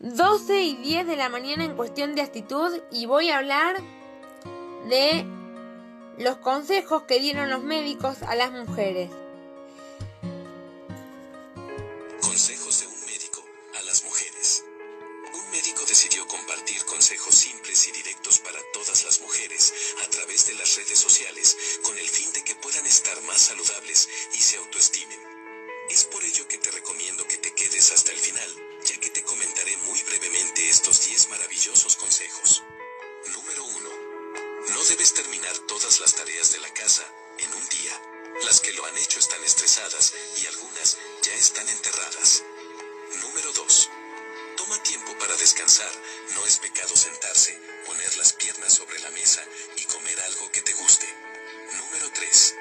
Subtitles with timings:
[0.00, 3.82] 12 y 10 de la mañana en cuestión de actitud y voy a hablar
[4.88, 5.26] de
[6.18, 9.10] los consejos que dieron los médicos a las mujeres.
[12.20, 13.44] Consejos de un médico
[13.76, 14.64] a las mujeres.
[15.34, 19.74] Un médico decidió compartir consejos simples y directos para todas las mujeres
[20.06, 24.08] a través de las redes sociales con el fin de que puedan estar más saludables
[24.32, 25.27] y se autoestimen.
[38.68, 42.42] Que lo han hecho están estresadas y algunas ya están enterradas.
[43.22, 43.90] Número 2.
[44.58, 45.90] Toma tiempo para descansar.
[46.34, 49.42] No es pecado sentarse, poner las piernas sobre la mesa
[49.76, 51.06] y comer algo que te guste.
[51.78, 52.54] Número 3.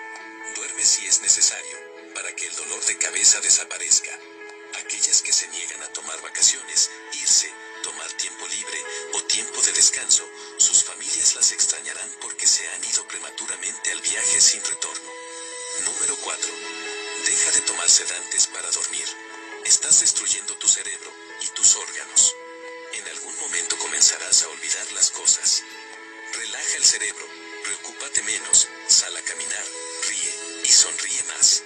[0.56, 1.78] Duerme si es necesario,
[2.16, 4.18] para que el dolor de cabeza desaparezca
[4.80, 6.90] aquellas que se niegan a tomar vacaciones,
[7.22, 7.52] irse,
[7.84, 8.80] tomar tiempo libre
[9.14, 10.24] o tiempo de descanso,
[10.58, 15.27] sus familias las extrañarán porque se han ido prematuramente al viaje sin retorno.
[15.86, 16.52] Número 4.
[17.26, 19.06] Deja de tomar sedantes para dormir.
[19.66, 21.12] Estás destruyendo tu cerebro
[21.42, 22.36] y tus órganos.
[22.94, 25.64] En algún momento comenzarás a olvidar las cosas.
[26.34, 27.26] Relaja el cerebro,
[27.64, 29.66] preocúpate menos, sal a caminar,
[30.08, 31.64] ríe y sonríe más.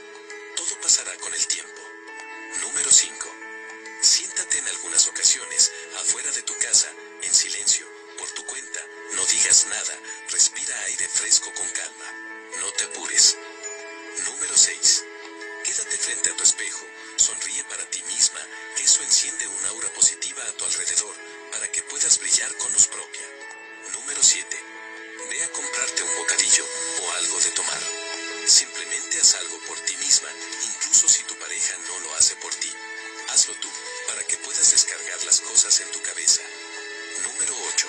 [0.55, 1.81] Todo pasará con el tiempo.
[2.61, 3.35] Número 5.
[4.01, 7.87] Siéntate en algunas ocasiones, afuera de tu casa, en silencio,
[8.17, 8.79] por tu cuenta,
[9.13, 12.31] no digas nada, respira aire fresco con calma.
[12.59, 13.00] No te apures.
[14.61, 15.03] Número 6.
[15.63, 18.39] Quédate frente a tu espejo, sonríe para ti misma,
[18.75, 21.15] que eso enciende una aura positiva a tu alrededor,
[21.51, 23.27] para que puedas brillar con luz propia.
[23.93, 24.45] Número 7.
[25.31, 26.63] Ve a comprarte un bocadillo
[27.01, 27.81] o algo de tomar.
[28.45, 30.29] Simplemente haz algo por ti misma,
[30.61, 32.71] incluso si tu pareja no lo hace por ti.
[33.29, 33.69] Hazlo tú,
[34.09, 36.41] para que puedas descargar las cosas en tu cabeza.
[37.23, 37.87] Número 8.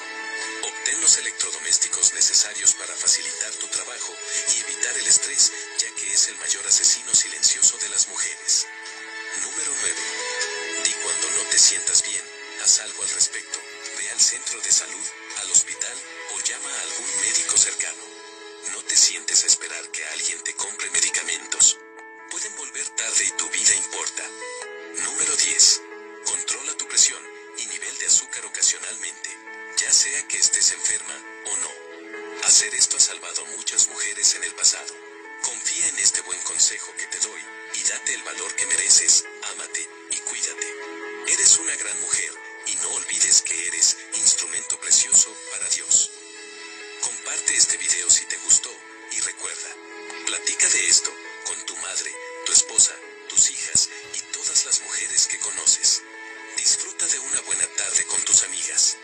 [0.62, 4.14] Obtén los electrodomésticos necesarios para facilitar tu trabajo
[4.54, 8.66] y evitar el estrés, ya es el mayor asesino silencioso de las mujeres.
[9.40, 9.96] Número 9.
[10.84, 12.22] Di cuando no te sientas bien,
[12.62, 13.58] haz algo al respecto.
[13.96, 15.06] Ve al centro de salud,
[15.38, 15.98] al hospital
[16.34, 18.04] o llama a algún médico cercano.
[18.72, 21.78] No te sientes a esperar que alguien te compre medicamentos.
[22.30, 24.28] Pueden volver tarde y tu vida importa.
[25.04, 25.80] Número 10.
[26.26, 27.22] Controla tu presión
[27.56, 29.30] y nivel de azúcar ocasionalmente,
[29.78, 32.44] ya sea que estés enferma o no.
[32.44, 33.71] Hacer esto ha salvado muchas
[36.52, 37.40] consejo que te doy
[37.72, 39.24] y date el valor que mereces,
[39.54, 40.66] ámate y cuídate.
[41.28, 42.30] Eres una gran mujer
[42.66, 46.10] y no olvides que eres instrumento precioso para Dios.
[47.00, 48.70] Comparte este video si te gustó
[49.12, 49.70] y recuerda,
[50.26, 51.10] platica de esto
[51.46, 52.14] con tu madre,
[52.44, 52.92] tu esposa,
[53.30, 56.02] tus hijas y todas las mujeres que conoces.
[56.58, 58.98] Disfruta de una buena tarde con tus amigas.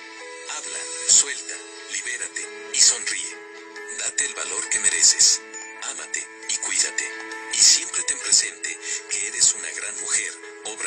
[0.51, 1.55] Habla, suelta,
[1.93, 3.37] libérate y sonríe.
[4.01, 5.41] Date el valor que mereces.
[5.91, 7.28] Ámate y cuídate.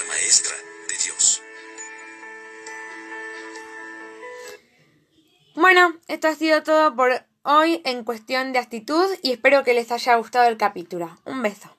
[0.05, 0.55] Maestra
[0.87, 1.41] de Dios.
[5.55, 9.91] Bueno, esto ha sido todo por hoy en cuestión de actitud y espero que les
[9.91, 11.17] haya gustado el capítulo.
[11.25, 11.69] Un beso.